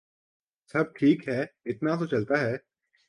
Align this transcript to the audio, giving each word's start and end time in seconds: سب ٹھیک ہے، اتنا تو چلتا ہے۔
سب 0.73 0.93
ٹھیک 0.95 1.27
ہے، 1.29 1.41
اتنا 1.65 1.95
تو 1.95 2.05
چلتا 2.05 2.41
ہے۔ 2.41 2.55